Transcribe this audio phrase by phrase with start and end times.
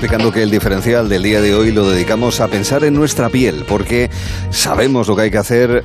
[0.00, 3.66] explicando que el diferencial del día de hoy lo dedicamos a pensar en nuestra piel,
[3.68, 4.08] porque
[4.48, 5.84] sabemos lo que hay que hacer,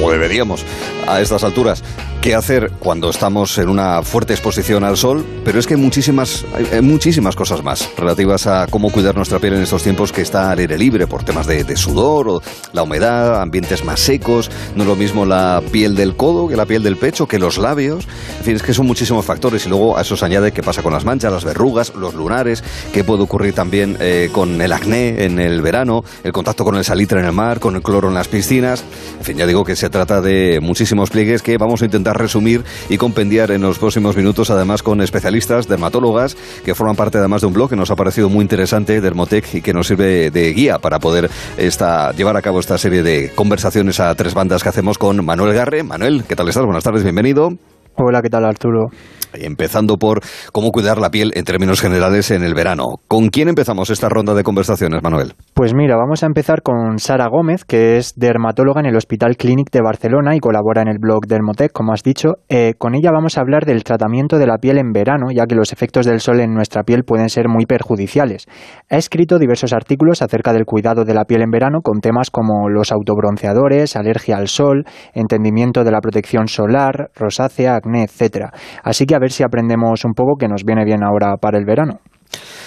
[0.00, 0.64] o deberíamos,
[1.06, 1.82] a estas alturas
[2.24, 6.46] qué hacer cuando estamos en una fuerte exposición al sol, pero es que hay muchísimas,
[6.72, 10.50] hay muchísimas cosas más relativas a cómo cuidar nuestra piel en estos tiempos que está
[10.50, 14.84] al aire libre por temas de, de sudor o la humedad, ambientes más secos, no
[14.84, 18.08] es lo mismo la piel del codo que la piel del pecho, que los labios,
[18.38, 20.82] en fin, es que son muchísimos factores y luego a eso se añade qué pasa
[20.82, 22.64] con las manchas, las verrugas, los lunares,
[22.94, 26.84] qué puede ocurrir también eh, con el acné en el verano, el contacto con el
[26.84, 28.82] salitre en el mar, con el cloro en las piscinas,
[29.18, 32.64] en fin, ya digo que se trata de muchísimos pliegues que vamos a intentar resumir
[32.88, 37.48] y compendiar en los próximos minutos, además con especialistas, dermatólogas, que forman parte además de
[37.48, 40.78] un blog que nos ha parecido muy interesante, Dermotec, y que nos sirve de guía
[40.78, 41.28] para poder
[41.58, 45.52] esta, llevar a cabo esta serie de conversaciones a tres bandas que hacemos con Manuel
[45.52, 45.82] Garre.
[45.82, 46.64] Manuel, ¿qué tal estás?
[46.64, 47.50] Buenas tardes, bienvenido.
[47.96, 48.86] Hola, ¿qué tal Arturo?
[49.34, 50.20] Empezando por
[50.52, 52.84] cómo cuidar la piel en términos generales en el verano.
[53.08, 55.34] ¿Con quién empezamos esta ronda de conversaciones, Manuel?
[55.54, 59.70] Pues mira, vamos a empezar con Sara Gómez, que es dermatóloga en el Hospital Clínic
[59.70, 62.34] de Barcelona y colabora en el blog Dermotec, como has dicho.
[62.48, 65.54] Eh, con ella vamos a hablar del tratamiento de la piel en verano, ya que
[65.54, 68.46] los efectos del sol en nuestra piel pueden ser muy perjudiciales.
[68.90, 72.68] Ha escrito diversos artículos acerca del cuidado de la piel en verano con temas como
[72.68, 78.52] los autobronceadores, alergia al sol, entendimiento de la protección solar, rosácea, acné, etcétera.
[78.82, 81.64] Así que a ver si aprendemos un poco que nos viene bien ahora para el
[81.64, 81.94] verano.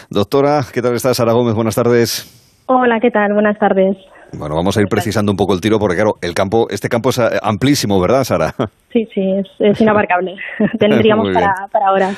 [0.09, 1.17] Doctora, ¿qué tal estás?
[1.17, 2.25] Sara Gómez, buenas tardes.
[2.65, 3.33] Hola, ¿qué tal?
[3.33, 3.95] Buenas tardes.
[4.33, 7.09] Bueno, vamos a ir precisando un poco el tiro porque, claro, el campo, este campo
[7.09, 8.53] es eh, amplísimo, ¿verdad, Sara?
[8.91, 10.35] Sí, sí, es, es inabarcable.
[10.79, 12.17] Tendríamos para, para horas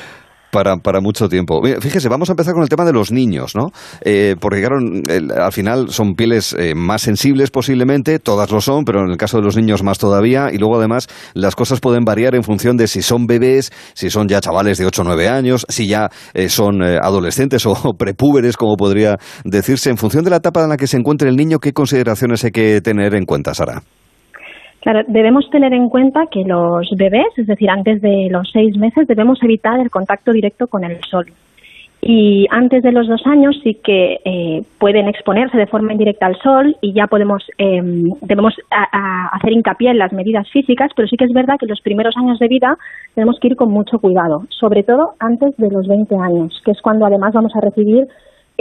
[0.50, 1.60] para, para mucho tiempo.
[1.80, 3.72] Fíjese, vamos a empezar con el tema de los niños, ¿no?
[4.02, 4.78] Eh, porque, claro,
[5.42, 9.38] al final son pieles eh, más sensibles posiblemente, todas lo son, pero en el caso
[9.38, 12.88] de los niños más todavía, y luego además las cosas pueden variar en función de
[12.88, 16.48] si son bebés, si son ya chavales de 8 o 9 años, si ya eh,
[16.48, 20.86] son adolescentes o prepúberes, como podría decirse, en función de la etapa en la que
[20.86, 23.82] se encuentre el niño, ¿qué consideraciones hay que tener en cuenta, Sara?
[24.80, 29.06] Claro, debemos tener en cuenta que los bebés, es decir, antes de los seis meses,
[29.06, 31.26] debemos evitar el contacto directo con el sol.
[32.02, 36.36] Y antes de los dos años sí que eh, pueden exponerse de forma indirecta al
[36.36, 41.26] sol y ya podemos em, debemos hacer hincapié en las medidas físicas, pero sí que
[41.26, 42.78] es verdad que los primeros años de vida
[43.14, 46.80] tenemos que ir con mucho cuidado, sobre todo antes de los 20 años, que es
[46.80, 48.08] cuando además vamos a recibir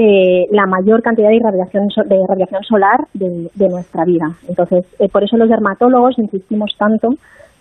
[0.02, 4.32] eh, la mayor cantidad de radiación, de radiación solar de, nuestra vida.
[4.48, 7.16] Entonces, eh, por eso los dermatólogos insistimos tanto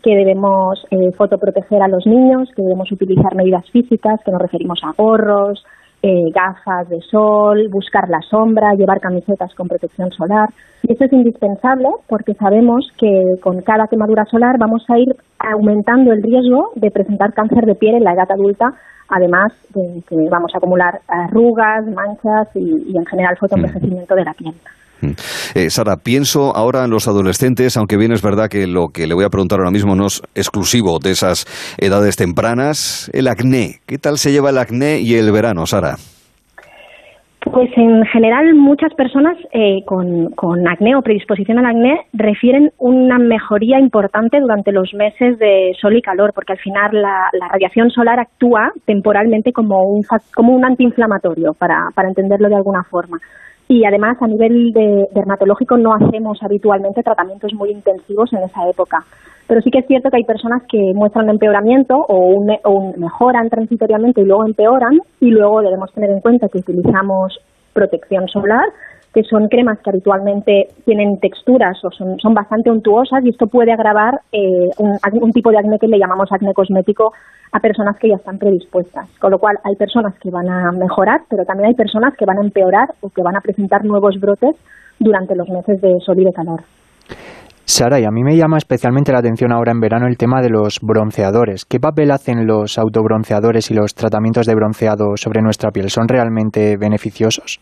[0.04, 4.78] que debemos eh, fotoproteger a los niños, que debemos utilizar medidas físicas, que nos referimos
[4.84, 5.64] a gorros,
[6.02, 10.48] gafas de sol, buscar la sombra, llevar camisetas con protección solar.
[10.82, 16.12] Y esto es indispensable porque sabemos que con cada quemadura solar vamos a ir aumentando
[16.12, 18.74] el riesgo de presentar cáncer de piel en la edad adulta
[19.08, 24.54] además de que vamos a acumular arrugas, manchas y, en general fotoenvejecimiento de la piel.
[25.00, 25.10] Mm.
[25.54, 29.14] Eh, Sara, pienso ahora en los adolescentes, aunque bien es verdad que lo que le
[29.14, 31.46] voy a preguntar ahora mismo no es exclusivo de esas
[31.78, 33.80] edades tempranas, el acné.
[33.86, 35.96] ¿Qué tal se lleva el acné y el verano, Sara?
[37.52, 43.78] Pues en general muchas personas eh, con, acné o predisposición al acné refieren una mejoría
[43.78, 48.72] importante durante los meses de sol y calor, porque al final la, radiación solar actúa
[48.84, 50.02] temporalmente como un,
[50.34, 53.18] como un antiinflamatorio, para, para entenderlo de alguna forma.
[53.68, 59.04] Y además, a nivel de, dermatológico, no hacemos habitualmente tratamientos muy intensivos en esa época.
[59.46, 63.50] Pero sí que es cierto que hay personas que muestran un empeoramiento o, o mejoran
[63.50, 64.98] transitoriamente y luego empeoran.
[65.20, 67.38] Y luego debemos tener en cuenta que utilizamos
[67.74, 68.66] protección solar,
[69.14, 73.72] que son cremas que habitualmente tienen texturas o son, son bastante untuosas y esto puede
[73.72, 77.12] agravar eh, un, tipo de acné que le llamamos acné cosmético
[77.52, 79.08] a personas que ya están predispuestas.
[79.18, 82.38] Con lo cual hay personas que van a mejorar, pero también hay personas que van
[82.38, 84.56] a empeorar o que van a presentar nuevos brotes
[84.98, 86.62] durante los meses de sol y de calor.
[87.64, 90.48] Sara, y a mí me llama especialmente la atención ahora en verano el tema de
[90.48, 91.66] los bronceadores.
[91.66, 95.90] ¿Qué papel hacen los autobronceadores y los tratamientos de bronceado sobre nuestra piel?
[95.90, 97.60] ¿Son realmente beneficiosos?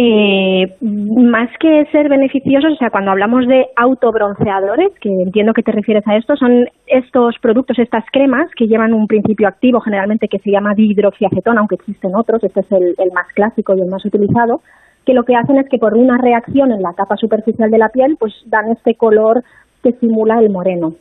[0.00, 5.72] Eh, más que ser beneficiosos, o sea, cuando hablamos de autobronceadores, que entiendo que te
[5.72, 10.38] refieres a esto, son estos productos, estas cremas que llevan un principio activo generalmente que
[10.38, 14.04] se llama dihidroxiacetona, aunque existen otros, este es el, el más clásico y el más
[14.04, 14.60] utilizado,
[15.04, 17.88] que lo que hacen es que por una reacción en la capa superficial de la
[17.88, 19.42] piel, pues dan este color
[19.82, 20.92] que simula el moreno.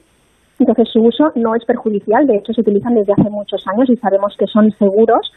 [0.58, 3.96] Entonces su uso no es perjudicial, de hecho se utilizan desde hace muchos años y
[3.98, 5.32] sabemos que son seguros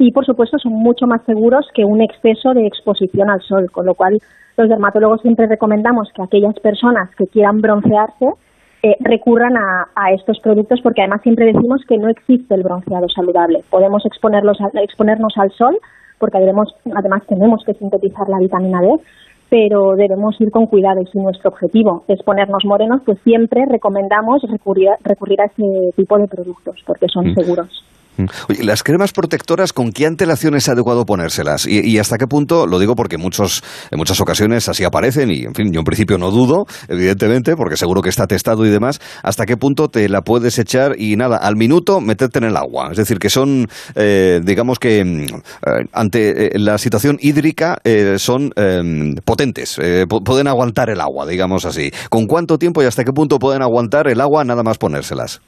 [0.00, 3.84] y por supuesto son mucho más seguros que un exceso de exposición al sol, con
[3.84, 4.18] lo cual
[4.56, 8.30] los dermatólogos siempre recomendamos que aquellas personas que quieran broncearse
[8.82, 13.62] eh, recurran a, estos productos porque además siempre decimos que no existe el bronceado saludable.
[13.68, 15.76] Podemos exponerlos exponernos al sol,
[16.18, 18.88] porque además, además tenemos que sintetizar la vitamina D,
[19.50, 24.42] pero debemos ir con cuidado y si nuestro objetivo es ponernos morenos, pues siempre recomendamos
[24.44, 27.34] recurrir, recurrir a ese tipo de productos porque son mm.
[27.34, 27.84] seguros.
[28.48, 31.66] Oye, las cremas protectoras, ¿con qué antelación es adecuado ponérselas?
[31.66, 35.54] Y, hasta qué punto, lo digo porque muchos, en muchas ocasiones así aparecen y, en
[35.54, 39.46] fin, yo en principio no dudo, evidentemente, porque seguro que está testado y demás, hasta
[39.46, 42.88] qué punto te la puedes echar y nada, al minuto meterte en el agua.
[42.90, 47.78] Es decir, que son, eh, digamos que mm, eh, ante eh, la situación hídrica
[48.16, 48.52] son
[49.24, 49.78] potentes,
[50.24, 51.90] pueden aguantar el agua, digamos así.
[52.08, 55.40] ¿Con cuánto tiempo y hasta qué punto pueden aguantar el agua nada más ponérselas?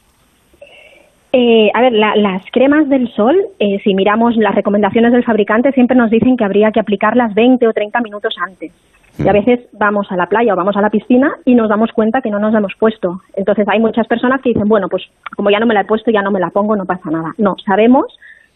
[1.35, 5.97] Eh, a ver, las cremas del sol, eh, si miramos las recomendaciones del fabricante, siempre
[5.97, 8.71] nos dicen que habría que aplicarlas 20 o 30 minutos antes.
[9.19, 9.35] Y a mm.
[9.35, 12.31] veces vamos a la playa o vamos a la piscina y nos damos cuenta que
[12.31, 13.23] no nos hemos puesto.
[13.35, 16.11] Entonces hay muchas personas que dicen, bueno, pues como ya no me la he puesto,
[16.11, 17.33] ya no me la pongo, no pasa nada.
[17.39, 18.07] No, sabemos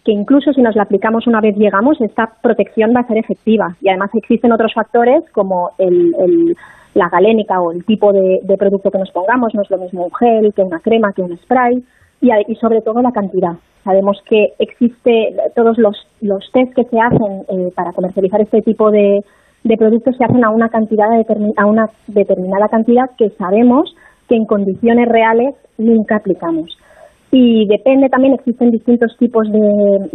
[0.04, 3.74] que incluso si nos la aplicamos una vez llegamos, esta protección va a ser efectiva.
[3.80, 5.70] Y además existen otros factores como
[6.94, 9.54] la galénica o el tipo de, de producto que nos pongamos.
[9.54, 11.82] No es lo mismo un gel que una crema, que un spray
[12.20, 13.52] y, sobre todo la cantidad.
[13.84, 18.90] Sabemos que existe todos los, los test que se hacen eh, para comercializar este tipo
[18.90, 19.24] de,
[19.62, 21.08] de productos se hacen a una cantidad
[21.56, 23.94] a una determinada cantidad que sabemos
[24.28, 26.76] que en condiciones reales nunca aplicamos.
[27.32, 30.08] Y depende también, existen distintos tipos de,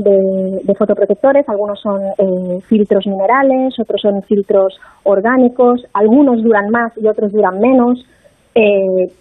[0.63, 7.07] de, fotoprotectores, algunos son eh, filtros minerales, otros son filtros orgánicos, algunos duran más y
[7.07, 8.03] otros duran menos.
[8.55, 9.11] Eh,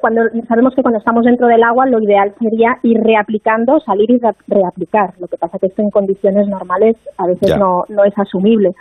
[0.00, 4.20] cuando sabemos que cuando estamos dentro del agua lo ideal sería ir reaplicando, salir y
[4.46, 5.14] reaplicar.
[5.18, 8.72] Lo que pasa que esto en condiciones normales a veces no, no es asumible.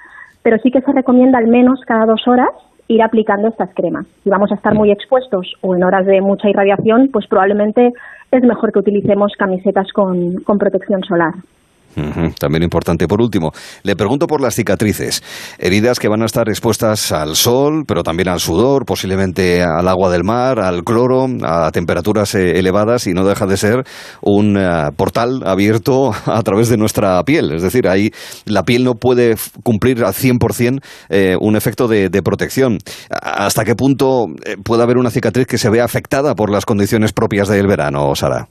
[0.43, 2.49] Pero sí que se recomienda al menos cada dos horas
[2.87, 4.05] ir aplicando estas cremas.
[4.23, 7.93] Si vamos a estar muy expuestos o en horas de mucha irradiación, pues probablemente
[8.31, 11.33] es mejor que utilicemos camisetas con, con protección solar.
[12.39, 13.07] También importante.
[13.07, 13.51] Por último,
[13.83, 15.23] le pregunto por las cicatrices.
[15.57, 20.09] Heridas que van a estar expuestas al sol, pero también al sudor, posiblemente al agua
[20.09, 23.83] del mar, al cloro, a temperaturas eh, elevadas y no deja de ser
[24.21, 27.51] un eh, portal abierto a través de nuestra piel.
[27.51, 28.11] Es decir, ahí
[28.45, 32.77] la piel no puede cumplir al 100% eh, un efecto de, de, protección.
[33.09, 34.27] ¿Hasta qué punto
[34.63, 38.47] puede haber una cicatriz que se vea afectada por las condiciones propias del verano, Sara?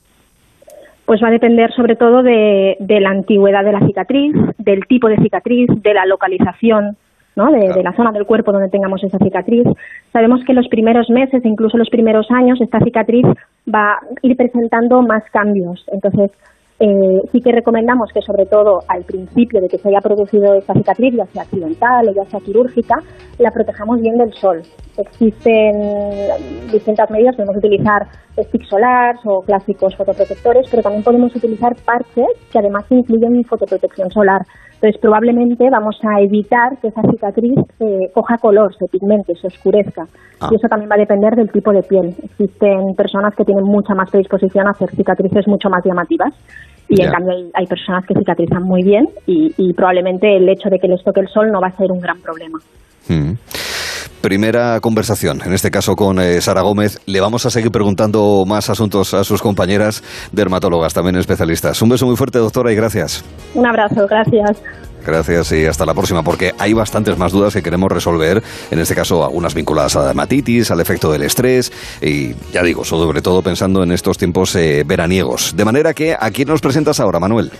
[1.08, 5.16] Pues va a depender sobre todo de, la antigüedad de la cicatriz, del tipo de
[5.16, 6.98] cicatriz, de la localización
[7.34, 7.50] ¿no?
[7.50, 9.66] De, la zona del cuerpo donde tengamos esa cicatriz.
[10.12, 13.24] Sabemos que los primeros meses, incluso los primeros años, esta cicatriz
[13.74, 15.82] va a ir presentando más cambios.
[15.92, 16.30] Entonces,
[16.80, 20.74] eh, sí que recomendamos que sobre todo al principio de que se haya producido esta
[20.74, 22.94] cicatriz, ya sea accidental o ya sea quirúrgica,
[23.38, 24.62] la protejamos bien del sol.
[24.96, 25.72] Existen
[26.70, 32.58] distintas medidas, podemos utilizar stick solars o clásicos fotoprotectores, pero también podemos utilizar parches que
[32.58, 34.42] además incluyen fotoprotección solar.
[34.80, 40.06] Entonces probablemente vamos a evitar que esa cicatriz eh, coja color, se pigmente, se oscurezca.
[40.40, 40.50] Ah.
[40.52, 42.14] Y eso también va a depender del tipo de piel.
[42.22, 46.32] Existen personas que tienen mucha más predisposición a hacer cicatrices mucho más llamativas
[46.88, 50.88] y en cambio hay, personas que cicatrizan muy bien y, probablemente el hecho de que
[50.88, 52.58] les toque el sol no va a ser un gran problema.
[53.08, 53.32] Mm.
[54.20, 57.00] Primera conversación, en este caso con eh, Sara Gómez.
[57.06, 61.80] Le vamos a seguir preguntando más asuntos a sus compañeras dermatólogas, también especialistas.
[61.82, 63.24] Un beso muy fuerte, doctora, y gracias.
[63.54, 64.60] Un abrazo, gracias.
[65.06, 68.42] Gracias y hasta la próxima, porque hay bastantes más dudas que queremos resolver,
[68.72, 72.84] en este caso algunas vinculadas a la dermatitis, al efecto del estrés y ya digo,
[72.84, 75.56] sobre todo pensando en estos tiempos eh, veraniegos.
[75.56, 77.52] De manera que, ¿a quién nos presentas ahora, Manuel?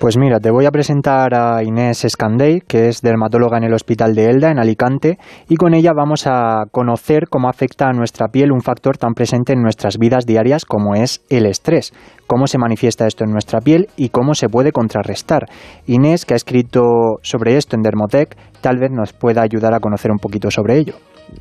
[0.00, 4.14] Pues mira, te voy a presentar a Inés Escandey, que es dermatóloga en el Hospital
[4.14, 8.52] de Elda, en Alicante, y con ella vamos a conocer cómo afecta a nuestra piel
[8.52, 11.94] un factor tan presente en nuestras vidas diarias como es el estrés,
[12.26, 15.46] cómo se manifiesta esto en nuestra piel y cómo se puede contrarrestar.
[15.86, 16.82] Inés, que ha escrito
[17.22, 20.94] sobre esto en Dermotec, tal vez nos pueda ayudar a conocer un poquito sobre ello.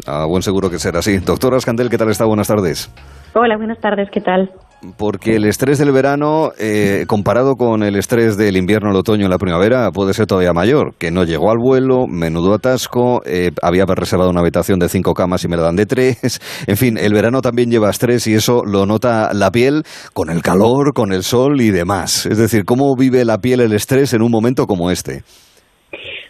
[0.08, 1.18] Ah, buen seguro que será así.
[1.18, 2.26] Doctora Escandel, ¿qué tal está?
[2.26, 2.90] Buenas tardes.
[3.36, 4.52] Hola, buenas tardes, ¿qué tal?
[4.98, 9.30] Porque el estrés del verano, eh, comparado con el estrés del invierno, el otoño y
[9.30, 10.94] la primavera, puede ser todavía mayor.
[11.00, 15.44] Que no llegó al vuelo, menudo atasco, eh, había reservado una habitación de cinco camas
[15.46, 16.40] y me la dan de tres.
[16.68, 20.42] En fin, el verano también lleva estrés y eso lo nota la piel con el
[20.42, 22.26] calor, con el sol y demás.
[22.26, 25.22] Es decir, ¿cómo vive la piel el estrés en un momento como este?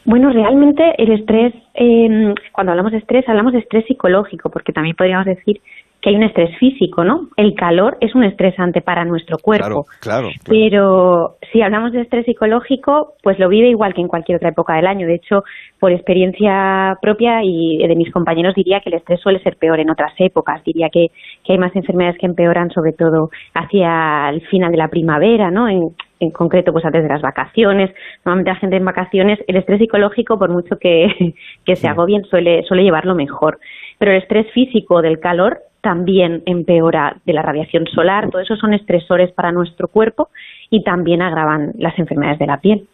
[0.06, 4.96] Bueno, realmente el estrés, eh, cuando hablamos de estrés, hablamos de estrés psicológico, porque también
[4.98, 5.62] podríamos decir
[6.04, 7.30] que hay un estrés físico, ¿no?
[7.38, 9.86] El calor es un estresante para nuestro cuerpo.
[10.02, 14.36] Claro, claro, Pero si hablamos de estrés psicológico, pues lo vive igual que en cualquier
[14.36, 15.08] otra época del año.
[15.08, 15.44] De hecho,
[15.80, 19.90] por experiencia propia y de mis compañeros diría que el estrés suele ser peor en
[19.90, 20.62] otras épocas.
[20.66, 21.08] Diría que,
[21.42, 25.70] que hay más enfermedades que empeoran, sobre todo hacia el final de la primavera, ¿no?
[25.70, 27.92] En, en concreto pues antes de las vacaciones.
[28.26, 31.08] Normalmente la gente en vacaciones, el estrés psicológico, por mucho que,
[31.66, 33.60] que se agobien, suele, suele llevarlo mejor.
[33.98, 38.30] Pero el estrés físico del calor también empeora de la radiación solar.
[38.30, 40.30] Todo eso son estresores para nuestro cuerpo
[40.70, 42.88] y también agravan las enfermedades de la piel.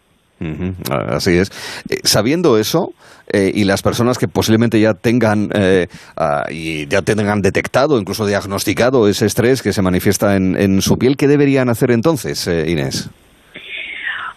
[0.90, 1.52] Así es.
[1.90, 2.94] Eh, sabiendo eso,
[3.32, 5.88] eh, y las personas que posiblemente ya tengan eh,
[6.50, 11.18] y ya tengan detectado, incluso diagnosticado ese estrés que se manifiesta en, en su piel,
[11.18, 13.10] ¿qué deberían hacer entonces, Inés?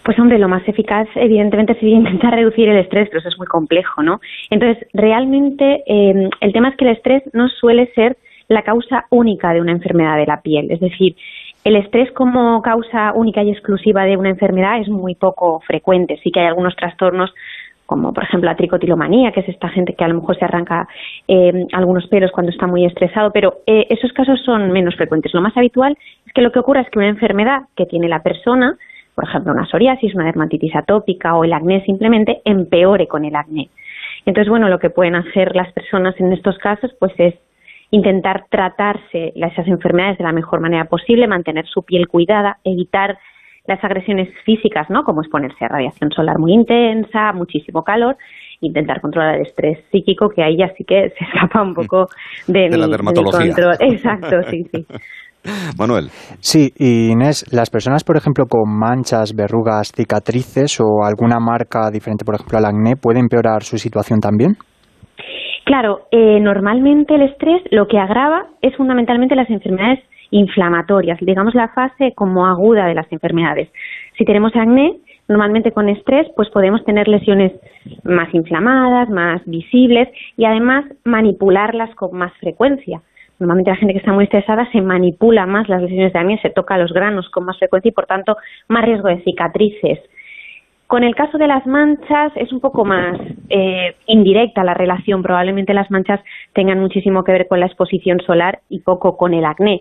[0.04, 3.46] Pues hombre, lo más eficaz evidentemente sería intentar reducir el estrés, pero eso es muy
[3.46, 4.20] complejo, ¿no?
[4.50, 8.16] Entonces, realmente em, el tema es que el estrés no suele ser
[8.48, 10.70] la causa única de una enfermedad de la piel.
[10.70, 11.16] Es decir,
[11.64, 16.18] el estrés como causa única y exclusiva de una enfermedad es muy poco frecuente.
[16.22, 17.32] Sí que hay algunos trastornos
[17.86, 20.88] como por ejemplo la tricotilomanía, que es esta gente que a lo mejor se arranca
[21.28, 25.34] eh, algunos pelos cuando está muy estresado, pero eh, esos casos son menos frecuentes.
[25.34, 28.22] Lo más habitual es que lo que ocurra es que una enfermedad que tiene la
[28.22, 28.78] persona,
[29.14, 33.68] por ejemplo una psoriasis, una dermatitis atópica o el acné simplemente, empeore con el acné.
[34.24, 37.34] Entonces, bueno, lo que pueden hacer las personas en estos casos pues es
[37.90, 43.18] intentar tratarse esas enfermedades de la mejor manera posible, mantener su piel cuidada, evitar
[43.66, 45.04] las agresiones físicas, ¿no?
[45.04, 48.16] Como exponerse a radiación solar muy intensa, muchísimo calor,
[48.60, 52.08] intentar controlar el estrés psíquico, que ahí ya sí que se escapa un poco
[52.46, 53.52] de, la dermatología.
[53.52, 53.76] control.
[53.80, 54.86] Exacto, sí, sí.
[55.78, 56.06] Manuel.
[56.40, 62.36] Sí, Inés, las personas, por ejemplo, con manchas, verrugas, cicatrices o alguna marca diferente, por
[62.36, 64.54] ejemplo, al acné, ¿puede empeorar su situación también?
[65.64, 71.68] Claro, eh, normalmente el estrés lo que agrava es fundamentalmente las enfermedades inflamatorias, digamos la
[71.68, 73.68] fase como aguda de las enfermedades.
[74.18, 74.96] Si tenemos acné,
[75.28, 77.52] normalmente con estrés, pues podemos tener lesiones
[78.04, 83.00] más inflamadas, más visibles y además manipularlas con más frecuencia.
[83.42, 86.50] Normalmente la gente que está muy estresada se manipula más las lesiones de acné, se
[86.50, 88.36] toca los granos con más frecuencia y por tanto
[88.68, 89.98] más riesgo de cicatrices,
[90.92, 93.18] con el caso de las manchas es un poco más
[93.48, 95.22] eh, indirecta la relación.
[95.22, 96.20] Probablemente las manchas
[96.52, 99.80] tengan muchísimo que ver con la exposición solar y poco con el acné.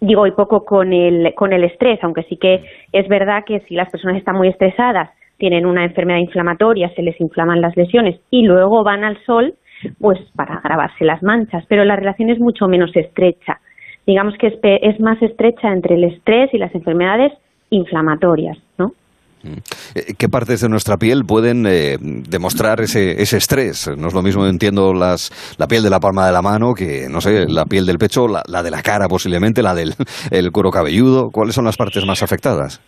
[0.00, 2.62] Digo, y poco con el, con el estrés, aunque sí que
[2.92, 7.18] es verdad que si las personas están muy estresadas, tienen una enfermedad inflamatoria, se les
[7.22, 9.54] inflaman las lesiones y luego van al sol,
[9.98, 11.64] pues para agravarse las manchas.
[11.68, 13.60] Pero la relación es mucho menos estrecha.
[14.06, 17.32] Digamos que es, es más estrecha entre el estrés y las enfermedades
[17.70, 18.92] inflamatorias, ¿no?
[19.42, 19.58] Mm.
[19.94, 23.90] Eh, ¿Qué partes de nuestra piel pueden eh, demostrar ese, ese estrés?
[23.96, 27.06] No es lo mismo, entiendo, las, la piel de la palma de la mano que,
[27.10, 29.94] no sé, la piel del pecho, la, de la cara posiblemente, la del
[30.30, 31.30] el cuero cabelludo.
[31.30, 32.82] ¿Cuáles son las partes más afectadas?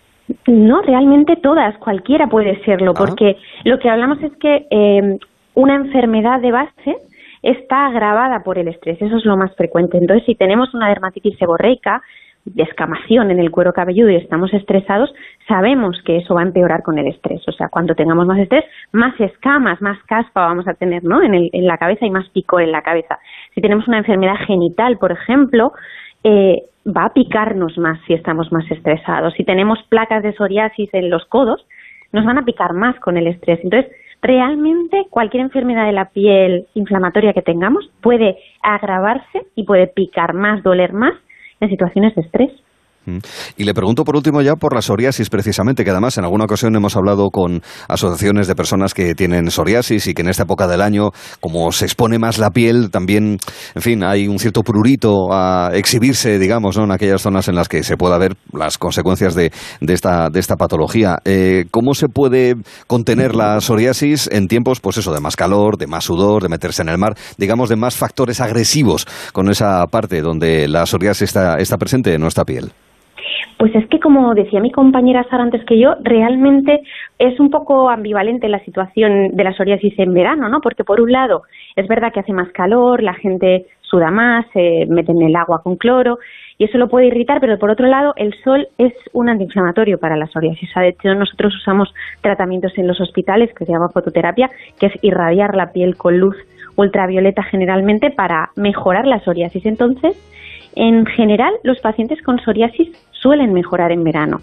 [0.47, 2.99] No, realmente todas, cualquiera puede serlo, ah.
[2.99, 5.19] porque lo que hablamos es que eh,
[5.55, 6.97] una enfermedad de base
[7.43, 9.99] está agravada por el estrés, eso es lo más frecuente.
[9.99, 12.03] Entonces, si tenemos una dermatitis seborreica,
[12.45, 15.13] descamación en el cuero cabelludo y estamos estresados,
[15.47, 17.43] sabemos que eso va a empeorar con el estrés.
[17.47, 21.23] O sea, cuando tengamos más estrés, más escamas, más caspa vamos a tener ¿no?
[21.23, 23.19] en, el, en la cabeza y más pico en la cabeza.
[23.55, 25.73] Si tenemos una enfermedad genital, por ejemplo,
[26.25, 29.35] eh, va a picarnos más si estamos más estresados.
[29.35, 31.65] Si tenemos placas de psoriasis en los codos,
[32.13, 33.61] nos van a picar más con el estrés.
[33.63, 33.91] Entonces,
[34.23, 40.63] realmente cualquier enfermedad de la piel inflamatoria que tengamos puede agravarse y puede picar más,
[40.63, 41.15] doler más
[41.61, 42.53] en situaciones de estrés.
[43.07, 43.19] Mm.
[43.57, 46.75] Y le pregunto por último ya por la psoriasis precisamente, que además en alguna ocasión
[46.77, 50.81] hemos hablado con asociaciones de personas que tienen psoriasis y que en esta época del
[50.81, 53.39] año, como se expone más la piel, también,
[53.75, 56.85] en fin, hay un cierto prurito a exhibirse, digamos, ¿no?
[56.85, 60.41] en aquellas zonas en las que se pueda ver las consecuencias de, de, esta, de
[60.41, 61.19] esta patología.
[61.25, 62.57] Eh, ¿Cómo se puede
[62.87, 66.83] contener la psoriasis en tiempos, pues eso, de más calor, de más sudor, de meterse
[66.83, 71.57] en el mar, digamos, de más factores agresivos con esa parte donde la psoriasis está,
[71.57, 72.73] está presente en nuestra piel?
[73.63, 76.83] Pues es que, como decía mi compañera Sara antes que yo, realmente
[77.17, 80.61] es un poco ambivalente la situación de la psoriasis en verano, ¿no?
[80.61, 81.45] Porque por un lado
[81.77, 85.63] es verdad que hace más calor, la gente suda más, se mete en el agua
[85.63, 86.19] con cloro
[86.59, 90.17] y eso lo puede irritar, pero por otro lado el sol es un antiinflamatorio para
[90.17, 90.69] la psoriasis.
[90.75, 94.51] De hecho, nosotros usamos tratamientos en los hospitales que se llama fototerapia,
[94.81, 96.35] que es irradiar la piel con luz
[96.75, 99.65] ultravioleta generalmente para mejorar la psoriasis.
[99.67, 100.17] Entonces,
[100.75, 102.91] en general, los pacientes con psoriasis
[103.23, 104.39] suelen mejorar en verano.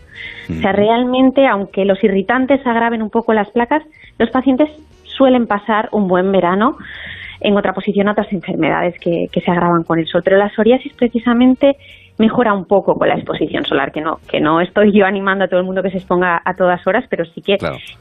[0.50, 3.83] O sea, realmente, aunque los irritantes agraven un poco las placas,
[4.17, 4.69] los pacientes
[5.03, 6.77] suelen pasar un buen verano
[7.41, 10.21] en otra posición a otras enfermedades que, se agravan con el sol.
[10.24, 11.75] Pero la psoriasis, precisamente,
[12.19, 15.47] mejora un poco con la exposición solar, que no, que no estoy yo animando a
[15.47, 17.55] todo el mundo que se exponga a todas horas, pero sí que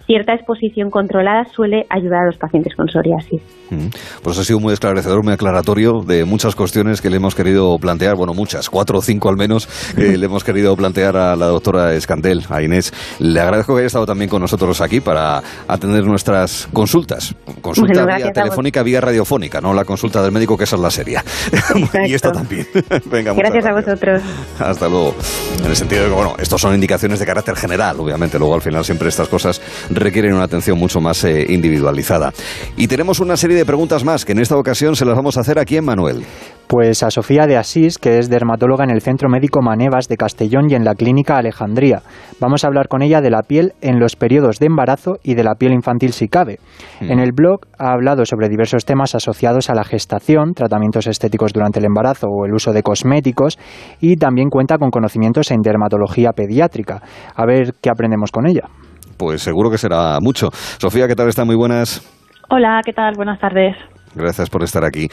[0.06, 3.40] cierta exposición controlada suele ayudar a los pacientes con psoriasis.
[3.70, 3.88] Mm.
[4.22, 8.16] Pues ha sido muy esclarecedor, muy aclaratorio de muchas cuestiones que le hemos querido plantear,
[8.16, 12.42] bueno, muchas, cuatro o cinco al menos, le hemos querido plantear a la doctora Escandel,
[12.50, 12.92] a Inés.
[13.20, 17.37] Le agradezco que haya estado también con nosotros aquí para atender nuestras consultas.
[17.60, 21.22] Consulta vía telefónica, vía radiofónica, no la consulta del médico, que esa es la seria.
[22.04, 22.66] y esta también.
[23.10, 24.07] Venga, gracias a vosotros.
[24.58, 25.14] Hasta luego.
[25.60, 28.38] En el sentido de que, bueno, estos son indicaciones de carácter general, obviamente.
[28.38, 29.60] Luego, al final, siempre estas cosas
[29.90, 32.32] requieren una atención mucho más eh, individualizada.
[32.76, 35.40] Y tenemos una serie de preguntas más que en esta ocasión se las vamos a
[35.40, 36.24] hacer aquí en Manuel.
[36.68, 40.68] Pues a Sofía de Asís, que es dermatóloga en el Centro Médico Manevas de Castellón
[40.68, 42.02] y en la Clínica Alejandría.
[42.40, 45.44] Vamos a hablar con ella de la piel en los periodos de embarazo y de
[45.44, 46.58] la piel infantil si cabe.
[47.00, 47.10] Hmm.
[47.10, 51.78] En el blog ha hablado sobre diversos temas asociados a la gestación, tratamientos estéticos durante
[51.78, 53.58] el embarazo o el uso de cosméticos
[54.02, 57.00] y también cuenta con conocimientos en dermatología pediátrica.
[57.34, 58.68] A ver qué aprendemos con ella.
[59.16, 60.50] Pues seguro que será mucho.
[60.52, 61.46] Sofía, ¿qué tal está?
[61.46, 62.06] Muy buenas.
[62.50, 63.14] Hola, ¿qué tal?
[63.16, 63.75] Buenas tardes.
[64.18, 65.08] Gracias por estar aquí.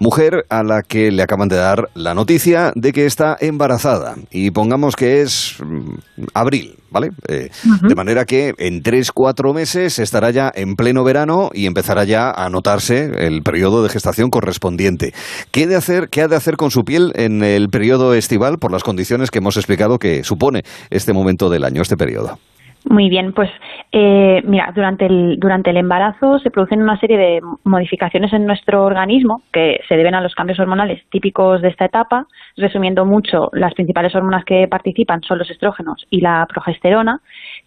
[0.00, 4.16] Mujer a la que le acaban de dar la noticia de que está embarazada.
[4.30, 7.10] Y pongamos que es mm, abril, ¿vale?
[7.28, 7.50] Eh,
[7.82, 12.30] de manera que en tres, cuatro meses estará ya en pleno verano y empezará ya
[12.30, 15.14] a notarse el periodo de gestación correspondiente.
[15.50, 18.72] ¿Qué, de hacer, ¿Qué ha de hacer con su piel en el periodo estival por
[18.72, 22.38] las condiciones que hemos explicado que supone este momento del año, este periodo?
[22.84, 23.50] Muy bien, pues
[23.90, 28.84] eh, mira, durante el, durante el embarazo se producen una serie de modificaciones en nuestro
[28.84, 32.26] organismo que se deben a los cambios hormonales típicos de esta etapa.
[32.56, 37.20] Resumiendo mucho, las principales hormonas que participan son los estrógenos y la progesterona,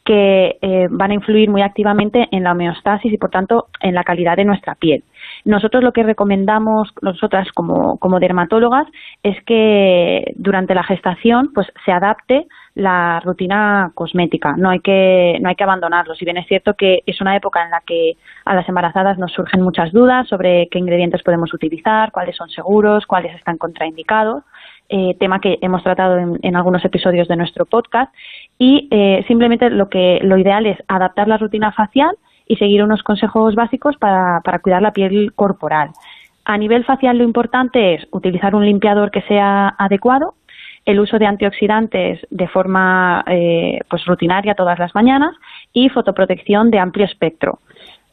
[0.05, 4.03] que eh, van a influir muy activamente en la homeostasis y, por tanto, en la
[4.03, 5.03] calidad de nuestra piel.
[5.45, 8.87] Nosotros lo que recomendamos, nosotras como, dermatólogas,
[9.23, 14.53] es que durante la gestación pues se adapte la rutina cosmética.
[14.57, 16.15] No hay que no hay que abandonarlo.
[16.15, 18.13] Si bien es cierto que es una época en la que
[18.45, 23.05] a las embarazadas nos surgen muchas dudas sobre qué ingredientes podemos utilizar, cuáles son seguros,
[23.05, 24.43] cuáles están contraindicados.
[24.93, 28.13] Eh, tema que hemos tratado en, algunos episodios de nuestro podcast
[28.57, 32.17] y eh, simplemente lo que lo ideal es adaptar la rutina facial
[32.51, 35.91] y seguir unos consejos básicos para, para cuidar la piel corporal.
[36.43, 40.33] A nivel facial lo importante es utilizar un limpiador que sea adecuado,
[40.83, 45.33] el uso de antioxidantes de forma eh, pues rutinaria todas las mañanas
[45.71, 47.59] y fotoprotección de amplio espectro.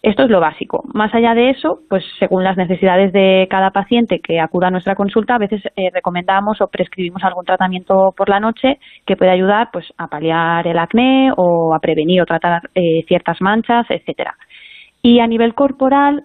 [0.03, 0.85] Esto es lo básico.
[0.95, 4.95] Más allá de eso, pues según las necesidades de cada paciente que acuda a nuestra
[4.95, 9.71] consulta, a veces eh, recomendamos o prescribimos algún tratamiento por la noche que puede ayudar
[9.73, 14.35] pues a paliar el acné o a prevenir o tratar eh, ciertas manchas, etcétera.
[15.03, 16.25] Y a nivel corporal,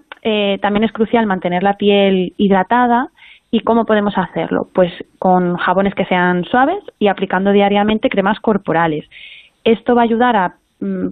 [0.61, 3.09] también es crucial mantener la piel hidratada
[3.53, 4.67] ¿Y cómo podemos hacerlo?
[4.73, 9.05] Pues con jabones que sean suaves y aplicando diariamente cremas corporales.
[9.63, 10.55] Esto va a ayudar a,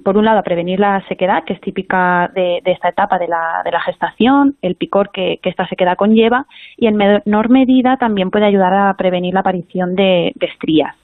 [0.04, 3.62] por un lado, a prevenir la sequedad, que es típica de, esta etapa de la,
[3.64, 6.46] de la, gestación, el picor que, esta sequedad conlleva,
[6.78, 10.96] y en menor medida también puede ayudar a prevenir la aparición de, estrías.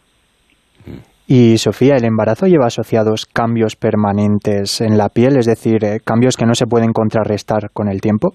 [1.27, 6.37] Y Sofía, ¿el embarazo lleva asociados cambios permanentes en la piel, es decir, eh, cambios
[6.37, 8.31] que no se pueden contrarrestar con el tiempo?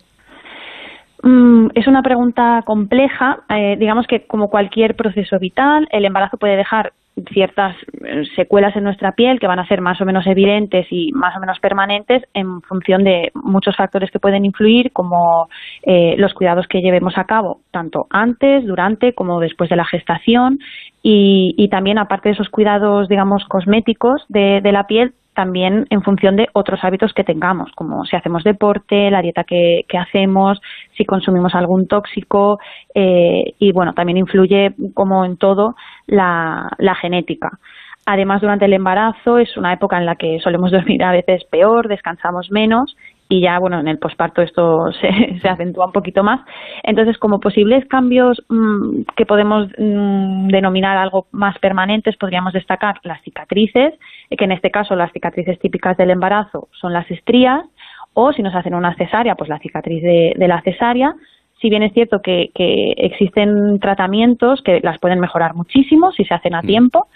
[1.23, 3.45] Mm, es una pregunta compleja.
[3.49, 6.92] Eh, digamos que como cualquier proceso vital, el embarazo puede dejar
[7.33, 11.12] ciertas eh, secuelas en nuestra piel que van a ser más o menos evidentes y
[11.12, 15.48] más o menos permanentes en función de muchos factores que pueden influir, como
[15.83, 20.59] eh, los cuidados que llevemos a cabo, tanto antes, durante como después de la gestación,
[21.05, 26.49] y, también aparte de esos cuidados, digamos, cosméticos de la piel, también en función de
[26.53, 30.61] otros hábitos que tengamos, como si hacemos deporte, la dieta que, hacemos,
[30.97, 32.59] si consumimos algún tóxico
[32.95, 35.75] eh, y bueno, también influye como en todo
[36.07, 37.59] la, la genética.
[38.05, 41.88] Además, durante el embarazo es una época en la que solemos dormir a veces peor,
[41.88, 42.97] descansamos menos
[43.33, 46.40] y ya, bueno, en el posparto esto se, se acentúa un poquito más.
[46.83, 53.23] Entonces, como posibles cambios mm, que podemos mm, denominar algo más permanentes, podríamos destacar las
[53.23, 53.95] cicatrices,
[54.29, 57.64] que en este caso las cicatrices típicas del embarazo son las estrías,
[58.12, 61.14] o si nos hacen una cesárea, pues la cicatriz de, de la cesárea,
[61.62, 62.51] si bien es cierto que,
[62.97, 66.66] existen tratamientos que las pueden mejorar muchísimo si se hacen a mm.
[66.66, 67.07] tiempo.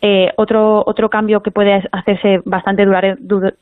[0.00, 2.84] Eh, otro, otro cambio que puede hacerse bastante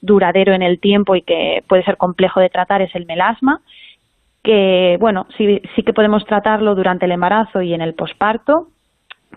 [0.00, 3.60] duradero en el tiempo y que puede ser complejo de tratar es el melasma,
[4.42, 8.68] que bueno, sí, sí que podemos tratarlo durante el embarazo y en el posparto,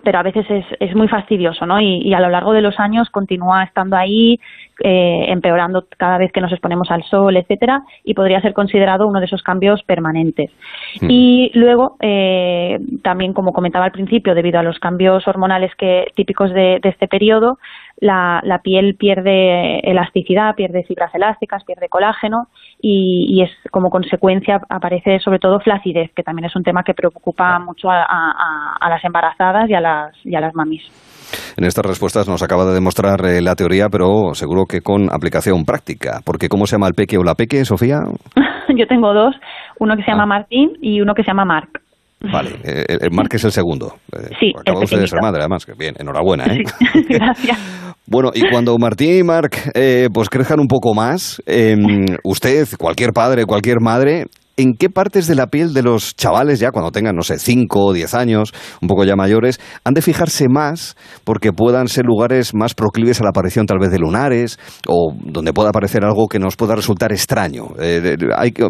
[0.04, 1.80] pero a veces es, es muy fastidioso, ¿no?
[1.80, 4.40] Y, a lo largo de los años continúa estando ahí,
[4.84, 9.20] eh, empeorando cada vez que nos exponemos al sol, etcétera, y podría ser considerado uno
[9.20, 10.52] de esos cambios permanentes.
[11.02, 11.08] Hmm.
[11.10, 16.54] Y luego, eh, también como comentaba al principio, debido a los cambios hormonales que típicos
[16.54, 17.58] de, de este periodo,
[17.98, 22.48] la, la, piel pierde elasticidad, pierde fibras elásticas, pierde colágeno
[22.82, 27.60] y, es como consecuencia aparece sobre todo flacidez, que también es un tema que preocupa
[27.60, 30.84] mucho a, las embarazadas y a las, y a las mamis.
[31.58, 35.64] En estas respuestas nos acaba de demostrar eh, la teoría, pero seguro que con aplicación
[35.66, 36.20] práctica.
[36.26, 38.00] Porque ¿cómo se llama el peque o la peque, Sofía?
[38.76, 39.36] Yo tengo dos,
[39.80, 40.28] uno que se llama ah.
[40.28, 41.85] Martín y uno que se llama Marc.
[42.22, 43.96] Vale, eh, el Marc es el segundo.
[44.14, 45.66] Eh, sí, Acaba usted de ser madre, además.
[45.78, 46.46] Bien, enhorabuena.
[46.46, 46.64] ¿eh?
[47.10, 47.60] gracias.
[48.08, 53.12] Bueno, y cuando Martín y Marc eh, pues crezcan un poco más, em, usted, cualquier
[53.14, 54.26] padre, cualquier madre,
[54.58, 57.86] en qué partes de la piel de los chavales, ya cuando tengan, no sé, 5
[57.86, 62.54] o 10 años, un poco ya mayores, han de fijarse más porque puedan ser lugares
[62.54, 66.40] más proclives a la aparición tal vez de lunares o donde pueda aparecer algo que
[66.40, 67.68] nos pueda resultar extraño.
[67.80, 68.68] Eh, hay, que,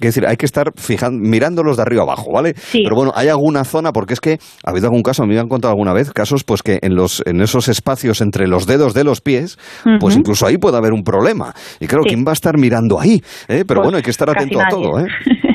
[0.00, 2.54] decir, hay que estar fijando, mirándolos de arriba abajo, ¿vale?
[2.72, 5.72] Pero bueno, hay alguna zona, porque es que ha habido algún caso, me han contado
[5.72, 9.20] alguna vez, casos pues que en, los, en esos espacios entre los dedos de los
[9.20, 9.58] pies,
[9.98, 11.54] pues incluso ahí puede haber un problema.
[11.80, 13.22] Y claro, ¿quién va a estar mirando ahí?
[13.48, 13.64] ¿Eh?
[13.66, 15.06] Pero pues bueno, hay que estar atento a todo, ¿eh?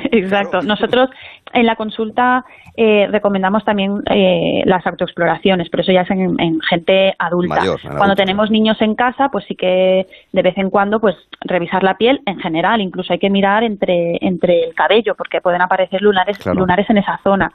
[0.17, 0.61] Exacto.
[0.61, 1.09] Nosotros
[1.53, 2.45] en la consulta
[2.75, 7.61] eh, recomendamos también eh, las autoexploraciones, pero eso ya es en, gente adulta.
[7.97, 11.97] cuando tenemos niños en casa, pues sí que de vez en cuando, pues revisar la
[11.97, 12.81] piel en general.
[12.81, 17.19] Incluso hay que mirar entre, entre el cabello, porque pueden aparecer lunares, lunares en esa
[17.23, 17.51] zona.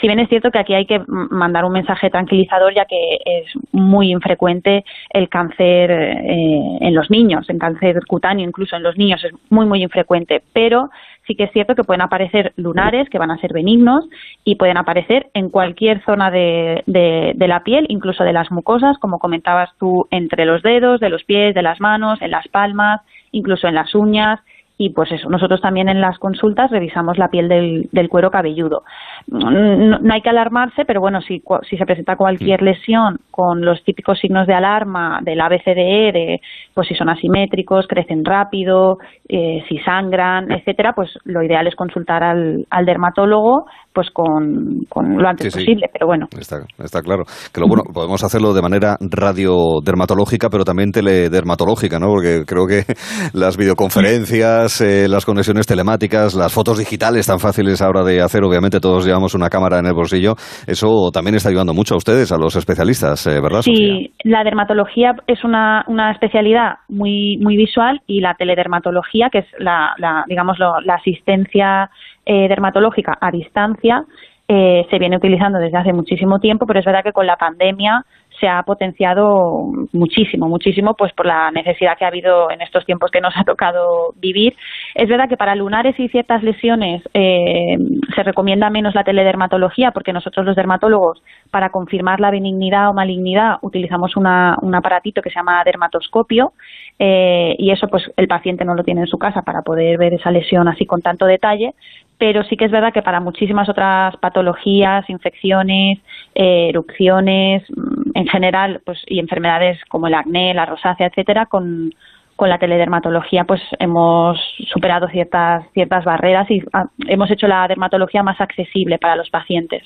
[0.00, 3.46] Si bien es cierto que aquí hay que mandar un mensaje tranquilizador, ya que es
[3.72, 9.22] muy infrecuente el cáncer eh, en los niños, en cáncer cutáneo, incluso en los niños,
[9.24, 10.42] es muy, muy infrecuente.
[10.52, 10.90] Pero
[11.26, 14.04] sí que es cierto que pueden aparecer lunares que van a ser benignos
[14.44, 19.18] y pueden aparecer en cualquier zona de, de, la piel, incluso de las mucosas, como
[19.18, 23.00] comentabas tú, entre los dedos, de los pies, de las manos, en las palmas,
[23.32, 24.40] incluso en las uñas
[24.76, 28.82] y pues eso, nosotros también en las consultas revisamos la piel del, del cuero cabelludo.
[29.28, 32.64] No, hay que alarmarse, pero bueno, si, si se presenta cualquier mm.
[32.64, 36.40] lesión con los típicos signos de alarma del ABCDE, de
[36.74, 42.24] pues si son asimétricos, crecen rápido, eh, si sangran, etcétera, pues lo ideal es consultar
[42.24, 46.26] al, al dermatólogo pues con, con lo antes posible, pero bueno.
[46.36, 47.22] Está, está, claro.
[47.52, 52.08] Que lo bueno, podemos hacerlo de manera radiodermatológica, pero también teledermatológica, ¿no?
[52.08, 52.82] Porque creo que
[53.32, 58.80] las videoconferencias, eh, las conexiones telemáticas, las fotos digitales tan fáciles ahora de hacer, obviamente
[58.80, 60.34] todos llevamos una cámara en el bolsillo,
[60.66, 63.62] eso también está ayudando mucho a ustedes, a los especialistas, eh, ¿verdad?
[63.62, 69.46] Sí, la dermatología es una, una especialidad muy, muy visual y la teledermatología, que es
[69.58, 71.90] la, la digamos, la asistencia
[72.26, 74.04] eh, dermatológica a distancia
[74.46, 78.04] eh, se viene utilizando desde hace muchísimo tiempo, pero es verdad que con la pandemia
[78.44, 83.10] se ha potenciado muchísimo, muchísimo, pues por la necesidad que ha habido en estos tiempos
[83.10, 84.54] que nos ha tocado vivir.
[84.94, 87.78] Es verdad que para lunares y ciertas lesiones eh,
[88.14, 93.56] se recomienda menos la teledermatología, porque nosotros los dermatólogos, para confirmar la benignidad o malignidad,
[93.62, 96.52] utilizamos una, un aparatito que se llama dermatoscopio,
[96.98, 100.12] eh, y eso pues el paciente no lo tiene en su casa para poder ver
[100.12, 101.72] esa lesión así con tanto detalle,
[102.18, 105.98] pero sí que es verdad que para muchísimas otras patologías, infecciones,
[106.34, 111.92] eh, erupciones, mm, en general, pues y enfermedades como el acné, la rosácea, etcétera, con,
[112.36, 114.38] con la teledermatología pues hemos
[114.72, 119.82] superado ciertas ciertas barreras y ah, hemos hecho la dermatología más accesible para los pacientes.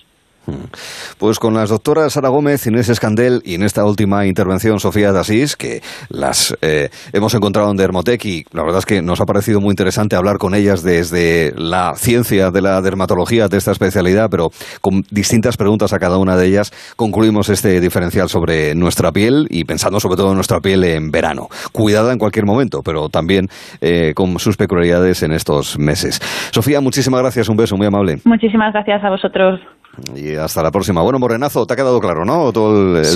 [1.19, 5.57] Pues con las doctoras Sara Gómez, Inés Escandel y en esta última intervención Sofía Dasís,
[5.57, 9.61] que las eh, hemos encontrado en Dermotec y la verdad es que nos ha parecido
[9.61, 14.51] muy interesante hablar con ellas desde la ciencia de la dermatología de esta especialidad, pero
[14.81, 19.65] con distintas preguntas a cada una de ellas concluimos este diferencial sobre nuestra piel y
[19.65, 21.49] pensando sobre todo en nuestra piel en verano.
[21.73, 23.49] Cuidada en cualquier momento, pero también
[23.81, 26.21] eh, con sus peculiaridades en estos meses.
[26.53, 28.19] Sofía, muchísimas gracias, un beso muy amable.
[28.25, 29.61] Muchísimas gracias a vosotros.
[30.15, 31.03] Y hasta la próxima.
[31.03, 32.53] Bueno, Morenazo, te ha quedado claro, ¿no?
[32.53, 33.05] Todo el,